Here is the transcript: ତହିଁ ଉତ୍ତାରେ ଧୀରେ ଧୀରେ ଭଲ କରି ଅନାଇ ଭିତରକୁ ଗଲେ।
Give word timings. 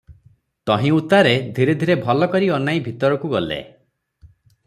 ତହିଁ 0.69 0.89
ଉତ୍ତାରେ 0.99 1.33
ଧୀରେ 1.59 1.75
ଧୀରେ 1.83 1.97
ଭଲ 2.07 2.29
କରି 2.37 2.49
ଅନାଇ 2.57 2.81
ଭିତରକୁ 2.87 3.33
ଗଲେ। 3.35 3.61